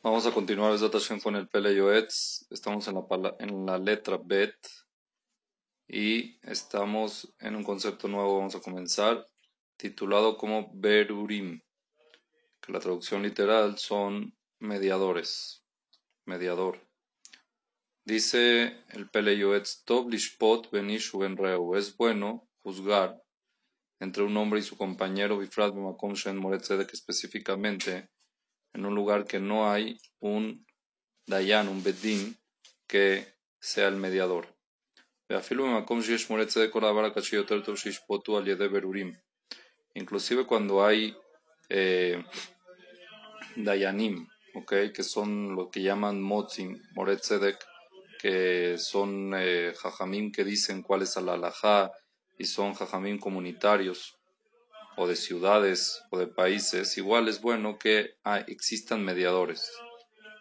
[0.00, 0.78] Vamos a continuar
[1.20, 2.46] con el Pele Yoetz.
[2.50, 4.56] Estamos en la, en la letra Bet
[5.88, 8.38] y estamos en un concepto nuevo.
[8.38, 9.28] Vamos a comenzar
[9.76, 11.60] titulado como Berurim,
[12.60, 15.64] que la traducción literal son mediadores,
[16.26, 16.80] mediador.
[18.04, 21.74] Dice el Pele Yoetz, Tov lishpot benishu reu.
[21.74, 23.20] Es bueno juzgar
[23.98, 28.10] entre un hombre y su compañero, Bifrat Bemakom Shen Moretzedek específicamente
[28.72, 30.66] en un lugar que no hay un
[31.26, 32.38] dayan, un bedín,
[32.86, 33.26] que
[33.60, 34.46] sea el mediador.
[39.94, 41.16] Inclusive cuando hay
[41.68, 42.24] eh,
[43.56, 47.58] dayanim, okay, que son lo que llaman motzim, moretzedek,
[48.20, 51.92] que son eh, jajamim que dicen cuál es la halajá
[52.38, 54.17] y son jajamim comunitarios
[54.98, 59.70] o de ciudades o de países, igual es bueno que ah, existan mediadores.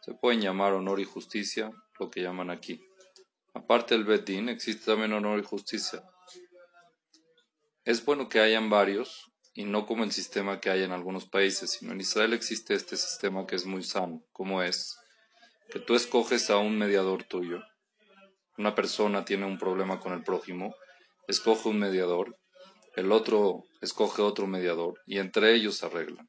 [0.01, 2.81] Se pueden llamar honor y justicia, lo que llaman aquí.
[3.53, 6.03] Aparte del Bedín, existe también honor y justicia.
[7.85, 11.71] Es bueno que hayan varios y no como el sistema que hay en algunos países,
[11.71, 14.97] sino en Israel existe este sistema que es muy sano, como es
[15.69, 17.61] que tú escoges a un mediador tuyo.
[18.57, 20.75] Una persona tiene un problema con el prójimo,
[21.27, 22.39] escoge un mediador
[22.97, 26.27] el otro escoge otro mediador y entre ellos arreglan.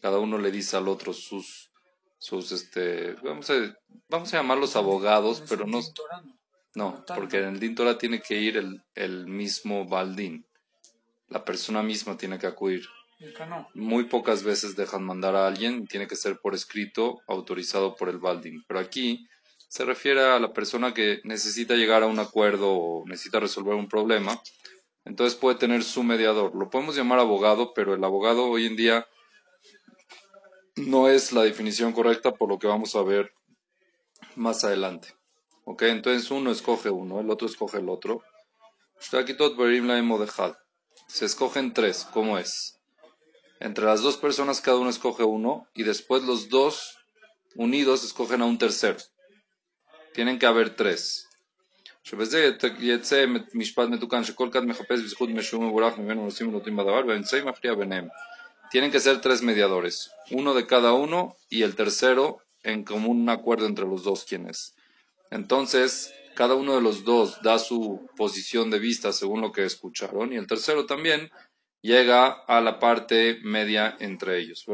[0.00, 1.70] Cada uno le dice al otro sus,
[2.18, 3.76] sus este, vamos a,
[4.08, 5.80] vamos a llamarlos abogados, pero no,
[6.74, 10.46] no, porque en el Dintora tiene que ir el, el mismo Baldín.
[11.28, 12.86] La persona misma tiene que acudir.
[13.74, 18.18] Muy pocas veces dejan mandar a alguien, tiene que ser por escrito, autorizado por el
[18.18, 18.64] Baldín.
[18.66, 19.28] Pero aquí
[19.68, 23.88] se refiere a la persona que necesita llegar a un acuerdo o necesita resolver un
[23.88, 24.40] problema
[25.04, 26.54] entonces puede tener su mediador.
[26.54, 29.06] Lo podemos llamar abogado, pero el abogado hoy en día
[30.76, 33.32] no es la definición correcta por lo que vamos a ver
[34.36, 35.14] más adelante.
[35.64, 35.82] ¿Ok?
[35.82, 38.22] Entonces uno escoge uno, el otro escoge el otro.
[41.08, 42.80] Se escogen tres, ¿cómo es?
[43.60, 46.98] Entre las dos personas cada uno escoge uno y después los dos
[47.54, 48.98] unidos escogen a un tercero.
[50.14, 51.28] Tienen que haber tres.
[58.70, 63.66] Tienen que ser tres mediadores, uno de cada uno y el tercero en común acuerdo
[63.66, 64.74] entre los dos quienes.
[65.30, 70.32] Entonces, cada uno de los dos da su posición de vista según lo que escucharon
[70.32, 71.30] y el tercero también
[71.82, 74.64] llega a la parte media entre ellos.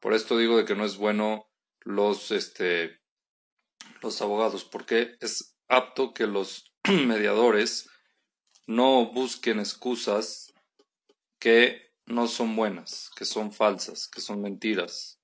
[0.00, 1.48] Por esto digo de que no es bueno
[1.84, 3.01] los este,
[4.02, 7.88] los abogados, porque es apto que los mediadores
[8.66, 10.52] no busquen excusas
[11.38, 15.20] que no son buenas, que son falsas, que son mentiras.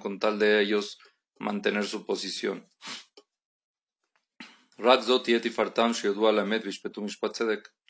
[0.00, 0.98] con tal de ellos
[1.38, 2.68] mantener su posición.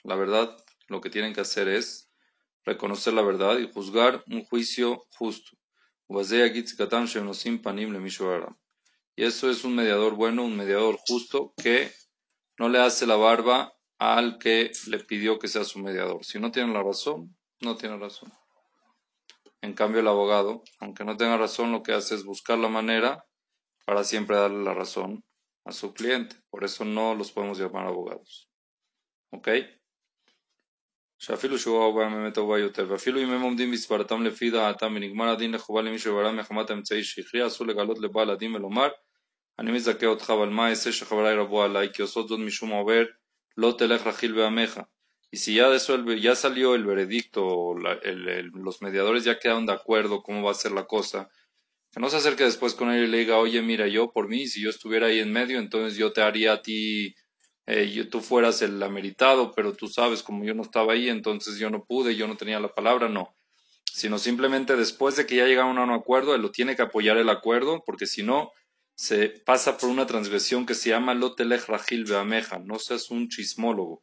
[0.04, 0.56] La verdad,
[0.88, 2.10] lo que tienen que hacer es
[2.64, 5.56] reconocer la verdad y juzgar un juicio justo.
[9.17, 11.91] Y eso es un mediador bueno, un mediador justo que
[12.57, 16.25] no le hace la barba al que le pidió que sea su mediador.
[16.25, 18.33] Si no tiene la razón, no tiene razón.
[19.61, 23.25] En cambio, el abogado, aunque no tenga razón, lo que hace es buscar la manera
[23.85, 25.23] para siempre darle la razón
[25.65, 26.35] a su cliente.
[26.49, 28.49] Por eso no los podemos llamar abogados.
[29.31, 29.47] ¿Ok?
[31.23, 35.51] שאפילו שהוא הרבה באמת טובה יותר, ואפילו אם הם עומדים בסברתם לפי דעתם ונגמר הדין
[35.51, 38.87] לחובה למי שברם מחמת האמצעי שהכריע, אסור לגלות לבעל הדין ולומר
[39.59, 43.03] אני מזכה אותך, אבל מה אעשה שחבריי רבו עליי, כי עושות זאת משום עובר,
[43.57, 44.81] לא תלך רכיל בעמך.
[45.33, 49.65] Y si ya, eso, ya salió el veredicto, la, el, el, los mediadores ya quedaron
[49.65, 51.27] de acuerdo cómo va a ser la cosa,
[51.91, 54.45] que no se acerque después con él y le diga, oye, mira, yo por mí,
[54.45, 57.15] si yo estuviera ahí en medio, entonces yo te haría a ti,
[57.65, 61.57] eh, yo, tú fueras el ameritado, pero tú sabes, como yo no estaba ahí, entonces
[61.57, 63.35] yo no pude, yo no tenía la palabra, no.
[63.91, 67.17] Sino simplemente después de que ya llegaron a un acuerdo, él lo tiene que apoyar
[67.17, 68.51] el acuerdo, porque si no,
[68.98, 74.02] se pasa por una transgresión que se llama Lotelech Rajil Beameja, no seas un chismólogo.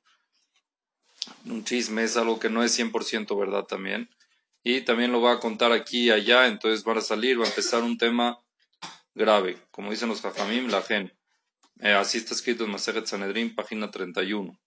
[1.44, 4.10] Un chisme es algo que no es 100% verdad también.
[4.64, 7.50] Y también lo va a contar aquí y allá, entonces van a salir, va a
[7.50, 8.40] empezar un tema
[9.14, 11.12] grave, como dicen los Jajamim, la gen.
[11.82, 14.58] Eh, así está escrito en Maseret Sanedrin, página 31,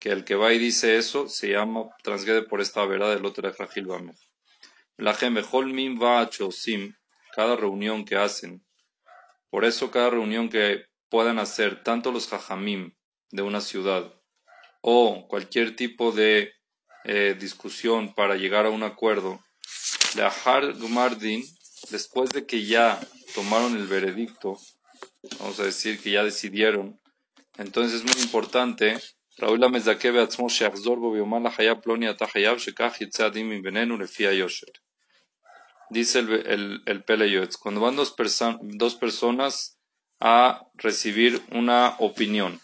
[0.00, 3.56] que el que va y dice eso se llama, transgrede por esta verdad de Lotelech
[3.56, 4.26] Rajil Beameja.
[4.96, 6.30] La gen, Mim va a
[7.32, 8.64] cada reunión que hacen,
[9.50, 12.94] por eso cada reunión que puedan hacer tanto los jajamim
[13.30, 14.12] de una ciudad
[14.80, 16.52] o cualquier tipo de
[17.04, 19.42] eh, discusión para llegar a un acuerdo,
[20.16, 21.44] Lahar Gmardin,
[21.90, 23.00] después de que ya
[23.34, 24.58] tomaron el veredicto,
[25.38, 27.00] vamos a decir que ya decidieron,
[27.56, 28.98] entonces es muy importante,
[35.90, 39.78] Dice el, el, el Pele cuando van dos, perso dos personas
[40.20, 42.60] a recibir una opinión,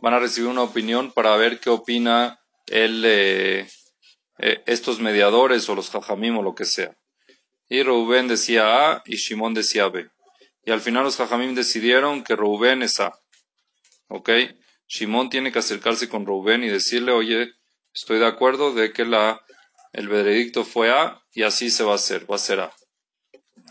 [0.00, 3.68] van a recibir una opinión para ver qué opina el, eh,
[4.38, 6.96] eh, estos mediadores o los jajamim o lo que sea.
[7.68, 10.08] Y Reuben decía A y Shimon decía B.
[10.64, 13.12] Y al final los jajamim decidieron que Reuben es A.
[14.08, 14.30] ¿Ok?
[14.88, 17.52] Shimon tiene que acercarse con Reuben y decirle, oye,
[17.94, 19.40] estoy de acuerdo de que la,
[19.92, 22.72] el veredicto fue A y así se va a hacer, va a ser A.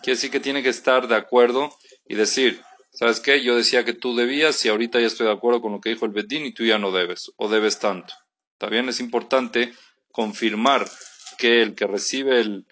[0.02, 1.76] Quiere decir que tiene que estar de acuerdo
[2.08, 2.62] y decir,
[2.92, 3.42] ¿sabes qué?
[3.42, 6.06] Yo decía que tú debías y ahorita ya estoy de acuerdo con lo que dijo
[6.06, 8.14] el Bedín y tú ya no debes, o debes tanto.
[8.58, 9.74] También es importante
[10.12, 10.90] confirmar
[11.38, 12.66] que el que recibe el,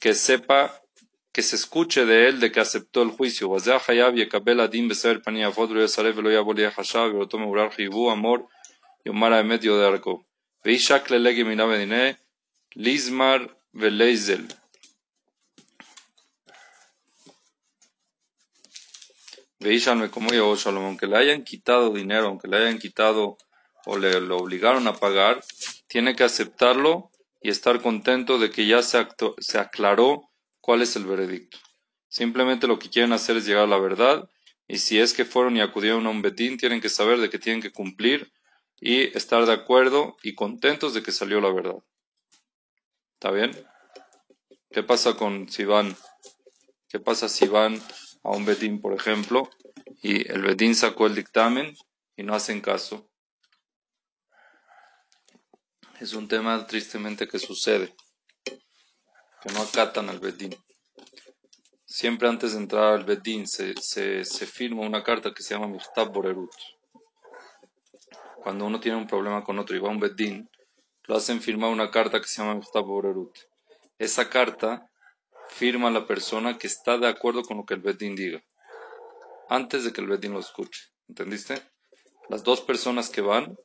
[0.00, 0.82] que sepa,
[1.32, 3.48] que se escuche de él de que aceptó el juicio.
[12.74, 14.48] Lismar Veleizel.
[19.60, 23.36] Veíshanme como aunque le hayan quitado dinero, aunque le hayan quitado
[23.84, 25.44] o le lo obligaron a pagar,
[25.86, 27.10] tiene que aceptarlo
[27.42, 29.06] y estar contento de que ya se,
[29.38, 30.30] se aclaró
[30.60, 31.58] cuál es el veredicto.
[32.08, 34.28] Simplemente lo que quieren hacer es llegar a la verdad
[34.66, 37.38] y si es que fueron y acudieron a un betín, tienen que saber de que
[37.38, 38.32] tienen que cumplir
[38.80, 41.82] y estar de acuerdo y contentos de que salió la verdad.
[43.22, 43.52] ¿Está bien?
[44.72, 45.96] ¿Qué pasa con si van?
[46.88, 47.80] ¿Qué pasa si van
[48.24, 49.48] a un betín, por ejemplo,
[50.02, 51.72] y el betín sacó el dictamen
[52.16, 53.08] y no hacen caso?
[56.00, 57.94] Es un tema tristemente que sucede,
[58.44, 60.56] que no acatan al betín.
[61.84, 65.68] Siempre antes de entrar al betín se, se, se firma una carta que se llama
[65.68, 66.50] Mishtab Borerut.
[68.42, 70.50] Cuando uno tiene un problema con otro y va a un betín,
[71.04, 73.36] lo hacen firmar una carta que se llama Borerut.
[73.98, 74.90] Esa carta
[75.48, 78.42] firma la persona que está de acuerdo con lo que el Bedín diga,
[79.48, 80.88] antes de que el Bedín lo escuche.
[81.08, 81.62] ¿Entendiste?
[82.28, 83.56] Las dos personas que van,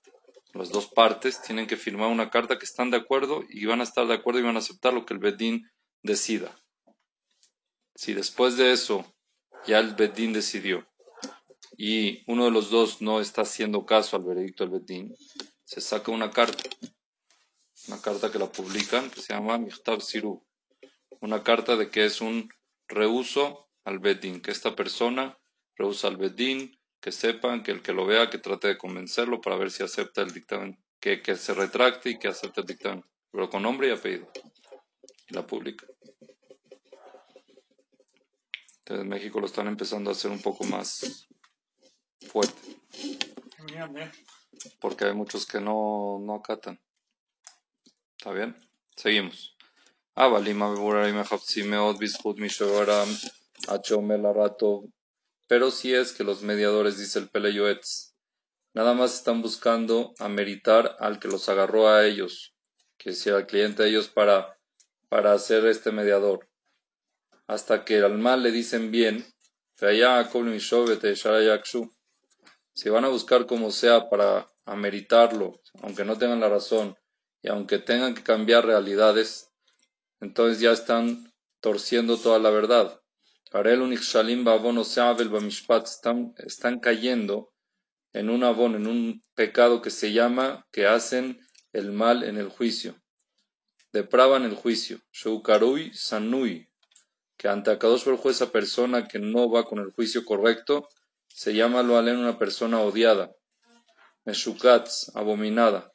[0.54, 3.84] las dos partes, tienen que firmar una carta que están de acuerdo y van a
[3.84, 5.70] estar de acuerdo y van a aceptar lo que el Bedín
[6.04, 6.60] decida.
[7.96, 9.06] Si después de eso
[9.66, 10.86] ya el Bedín decidió
[11.78, 15.16] y uno de los dos no está haciendo caso al veredicto del Bedín,
[15.64, 16.64] se saca una carta,
[17.88, 20.46] una carta que la publican que se llama Mihtab Siru,
[21.22, 22.50] una carta de que es un
[22.88, 25.38] reuso al Bedín, que esta persona
[25.76, 29.56] rehúsa al Bedín, que sepan, que el que lo vea, que trate de convencerlo para
[29.56, 33.50] ver si acepta el dictamen, que, que se retracte y que acepte el dictamen, pero
[33.50, 34.30] con nombre y apellido.
[35.30, 35.86] Y la publica.
[38.80, 41.28] Entonces en México lo están empezando a hacer un poco más
[42.30, 42.80] fuerte.
[44.80, 46.80] Porque hay muchos que no, no acatan.
[48.18, 48.58] ¿Está bien?
[48.96, 49.56] Seguimos.
[55.48, 58.16] Pero si es que los mediadores, dice el Peleyoetz,
[58.74, 62.56] nada más están buscando ameritar al que los agarró a ellos,
[62.98, 64.58] que sea al cliente de ellos para,
[65.10, 66.50] para hacer este mediador.
[67.46, 69.24] Hasta que al mal le dicen bien,
[72.74, 76.98] si van a buscar como sea para ameritarlo, aunque no tengan la razón,
[77.42, 79.52] y aunque tengan que cambiar realidades,
[80.20, 83.02] entonces ya están torciendo toda la verdad.
[85.84, 87.54] Están, están cayendo
[88.14, 91.40] en un abón, en un pecado que se llama que hacen
[91.74, 92.96] el mal en el juicio.
[93.94, 95.00] Depravan el juicio.
[95.12, 96.70] Shoukarui Sanui,
[97.38, 100.90] que ante Akadosh Baruj esa persona que no va con el juicio correcto,
[101.28, 103.32] se llama lo alen una persona odiada.
[104.26, 105.94] Meshukatz, abominada.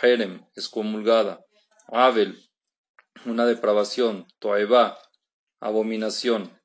[0.00, 1.44] Jerem, excomulgada.
[1.88, 2.38] Abel,
[3.26, 4.26] una depravación.
[4.38, 4.98] Toeva,
[5.60, 6.56] abominación.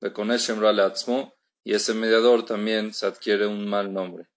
[0.00, 4.28] Bekoneshem Atzmo, y ese mediador también se adquiere un mal nombre.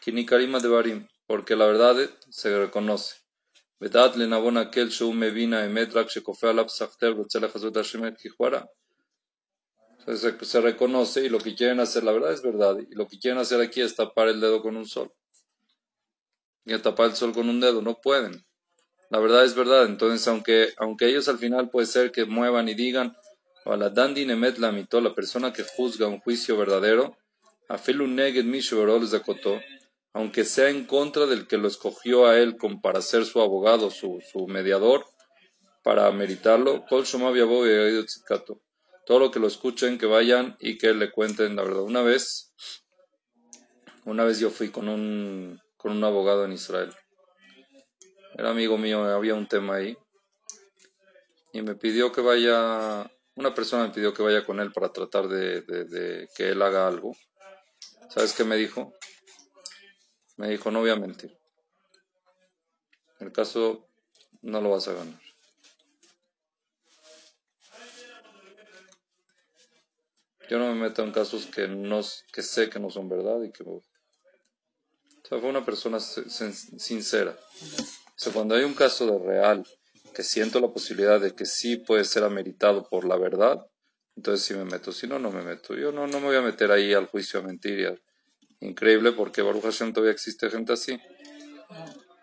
[0.00, 1.96] Kinikarima de Barim, porque la verdad
[2.30, 3.24] se reconoce.
[3.78, 8.68] Vedat le nabon aquel shou mevina emetrak shekofea lap sachter betzela chazot hashemet kijuara.
[10.06, 13.18] Se, se reconoce y lo que quieren hacer, la verdad es verdad, y lo que
[13.18, 15.12] quieren hacer aquí es tapar el dedo con un sol.
[16.64, 18.44] Y tapar el sol con un dedo, no pueden.
[19.10, 22.74] La verdad es verdad, entonces aunque, aunque ellos al final puede ser que muevan y
[22.74, 23.16] digan,
[23.64, 27.16] o la dandi nemet la mitó, la persona que juzga un juicio verdadero,
[27.68, 28.44] afilu neged
[29.06, 29.60] zakotó,
[30.12, 33.90] aunque sea en contra del que lo escogió a él como para ser su abogado,
[33.90, 35.04] su, su mediador,
[35.82, 36.84] para meditarlo.
[39.06, 41.82] Todo lo que lo escuchen, que vayan y que le cuenten la verdad.
[41.82, 42.52] Una vez,
[44.04, 46.96] una vez yo fui con un, con un abogado en Israel.
[48.38, 49.94] Era amigo mío, había un tema ahí.
[51.52, 55.28] Y me pidió que vaya, una persona me pidió que vaya con él para tratar
[55.28, 57.14] de, que él haga algo.
[58.08, 58.94] ¿Sabes qué me dijo?
[60.38, 61.36] Me dijo, no voy a mentir.
[63.20, 63.86] El caso
[64.40, 65.20] no lo vas a ganar.
[70.48, 72.00] Yo no me meto en casos que, no,
[72.32, 73.64] que sé que no son verdad y que...
[75.30, 77.36] O fue una persona sincera.
[78.26, 79.66] O cuando hay un caso de real
[80.14, 83.66] que siento la posibilidad de que sí puede ser ameritado por la verdad,
[84.16, 84.92] entonces sí me meto.
[84.92, 85.74] Si no, no me meto.
[85.74, 88.00] Yo no, no me voy a meter ahí al juicio a mentir.
[88.60, 90.98] Increíble porque Baruch Hashem todavía existe gente así.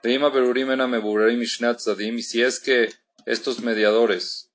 [0.03, 0.17] Y
[2.23, 2.89] si es que
[3.25, 4.51] estos mediadores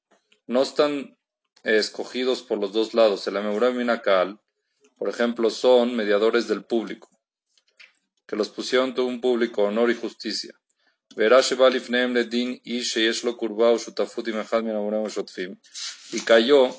[0.47, 1.17] no están
[1.63, 4.41] escogidos por los dos lados, el Minakal,
[4.97, 7.16] por ejemplo, son mediadores del público,
[8.27, 10.55] que los pusieron todo un público, honor y justicia.
[16.13, 16.75] Y cayó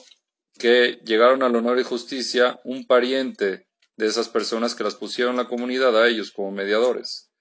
[0.60, 5.48] que llegaron al honor y justicia un pariente de esas personas que las pusieron la
[5.48, 7.32] comunidad a ellos como mediadores.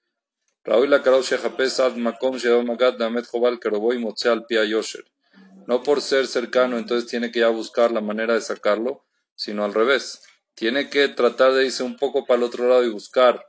[5.67, 9.75] No por ser cercano, entonces tiene que ya buscar la manera de sacarlo, sino al
[9.75, 10.23] revés.
[10.55, 13.45] Tiene que tratar de irse un poco para el otro lado y buscar,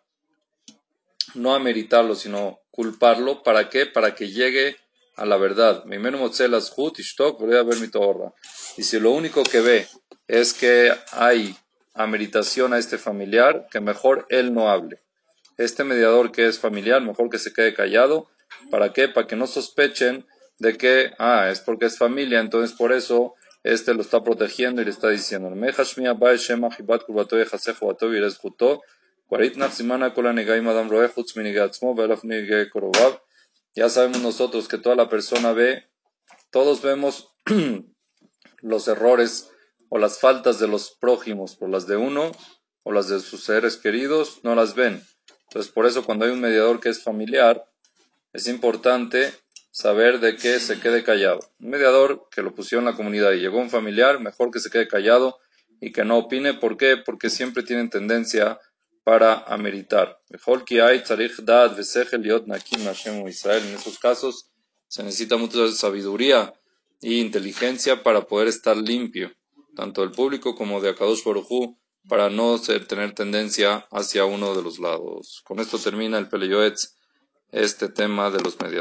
[1.36, 3.44] no ameritarlo, sino culparlo.
[3.44, 3.86] ¿Para qué?
[3.86, 4.78] Para que llegue
[5.16, 5.84] a la verdad.
[8.78, 9.88] Y si lo único que ve
[10.28, 11.56] es que hay
[11.94, 15.02] ameritación a este familiar, que mejor él no hable
[15.58, 18.30] este mediador que es familiar, mejor que se quede callado.
[18.70, 19.08] ¿Para qué?
[19.08, 20.26] Para que no sospechen
[20.60, 24.86] de que, ah, es porque es familia, entonces por eso este lo está protegiendo y
[24.86, 25.50] le está diciendo,
[33.78, 35.86] ya sabemos nosotros que toda la persona ve,
[36.50, 37.30] todos vemos
[38.62, 39.52] los errores
[39.90, 42.32] o las faltas de los prójimos, por las de uno
[42.82, 45.04] o las de sus seres queridos, no las ven.
[45.44, 47.70] Entonces, por eso cuando hay un mediador que es familiar,
[48.34, 49.32] es importante
[49.70, 51.40] saber de qué se quede callado.
[51.60, 54.72] Un mediador que lo pusieron en la comunidad y llegó un familiar, mejor que se
[54.72, 55.38] quede callado
[55.80, 56.56] y que no opine.
[56.56, 56.98] ¿Por qué?
[56.98, 58.60] Porque siempre tienen tendencia
[59.08, 60.20] para ameritar.
[63.64, 64.50] En esos casos
[64.90, 66.54] se necesita mucha sabiduría
[67.00, 69.32] y inteligencia para poder estar limpio,
[69.78, 71.78] tanto del público como de Akadosh Baruj
[72.10, 75.42] para no ser, tener tendencia hacia uno de los lados.
[75.46, 76.98] Con esto termina el Peleyoetz,
[77.54, 78.76] este tema de los mediadores.